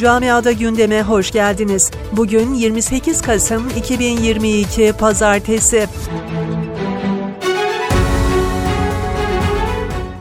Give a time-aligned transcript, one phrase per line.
[0.00, 1.90] Camiada gündeme hoş geldiniz.
[2.12, 5.86] Bugün 28 Kasım 2022 Pazartesi.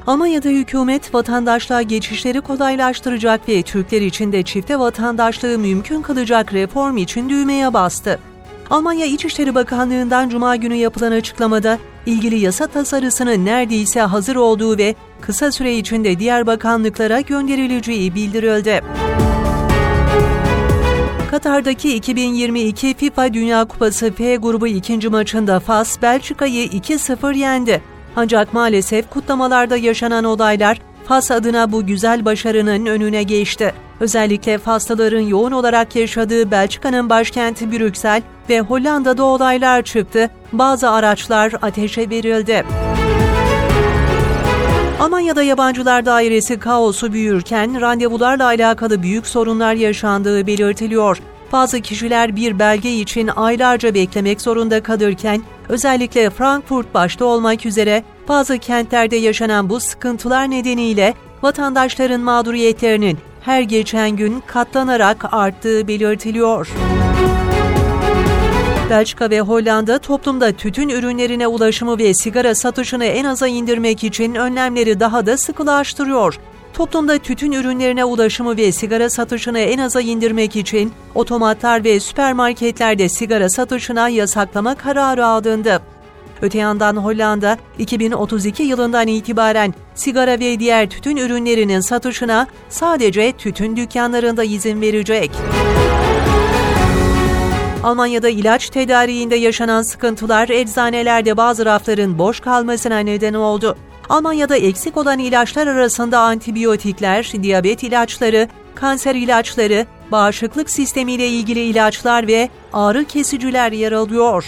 [0.07, 7.29] Almanya'da hükümet vatandaşlığa geçişleri kolaylaştıracak ve Türkler için de çifte vatandaşlığı mümkün kılacak reform için
[7.29, 8.19] düğmeye bastı.
[8.69, 15.51] Almanya İçişleri Bakanlığı'ndan Cuma günü yapılan açıklamada ilgili yasa tasarısının neredeyse hazır olduğu ve kısa
[15.51, 18.81] süre içinde diğer bakanlıklara gönderileceği bildirildi.
[21.31, 27.81] Katar'daki 2022 FIFA Dünya Kupası F grubu ikinci maçında Fas, Belçika'yı 2-0 yendi.
[28.15, 33.73] Ancak maalesef kutlamalarda yaşanan olaylar Fas adına bu güzel başarının önüne geçti.
[33.99, 42.09] Özellikle Faslıların yoğun olarak yaşadığı Belçika'nın başkenti Brüksel ve Hollanda'da olaylar çıktı, bazı araçlar ateşe
[42.09, 42.65] verildi.
[44.99, 51.17] Almanya'da yabancılar dairesi kaosu büyürken randevularla alakalı büyük sorunlar yaşandığı belirtiliyor.
[51.51, 58.57] Bazı kişiler bir belge için aylarca beklemek zorunda kalırken özellikle Frankfurt başta olmak üzere bazı
[58.57, 66.69] kentlerde yaşanan bu sıkıntılar nedeniyle vatandaşların mağduriyetlerinin her geçen gün katlanarak arttığı belirtiliyor.
[68.89, 74.99] Belçika ve Hollanda toplumda tütün ürünlerine ulaşımı ve sigara satışını en aza indirmek için önlemleri
[74.99, 76.39] daha da sıkılaştırıyor.
[76.73, 83.49] Toplumda tütün ürünlerine ulaşımı ve sigara satışını en aza indirmek için otomatlar ve süpermarketlerde sigara
[83.49, 85.81] satışına yasaklama kararı alındı.
[86.41, 94.43] Öte yandan Hollanda 2032 yılından itibaren sigara ve diğer tütün ürünlerinin satışına sadece tütün dükkanlarında
[94.43, 95.31] izin verecek.
[97.83, 103.77] Almanya'da ilaç tedariğinde yaşanan sıkıntılar eczanelerde bazı rafların boş kalmasına neden oldu.
[104.09, 112.49] Almanya'da eksik olan ilaçlar arasında antibiyotikler, diyabet ilaçları, kanser ilaçları, bağışıklık sistemiyle ilgili ilaçlar ve
[112.73, 114.45] ağrı kesiciler yer alıyor.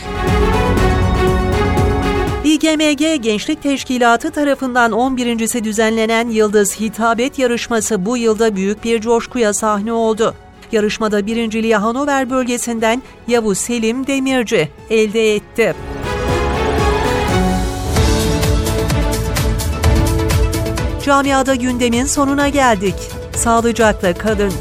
[2.44, 9.94] İGMG Gençlik Teşkilatı tarafından 11.si düzenlenen Yıldız Hitabet Yarışması bu yılda büyük bir coşkuya sahne
[9.94, 10.36] oldu.
[10.72, 15.76] Yarışmada birinciliği Hanover bölgesinden Yavuz Selim Demirci elde etti.
[21.06, 22.96] Camiada gündemin sonuna geldik.
[23.36, 24.54] Sağlıcakla kalın.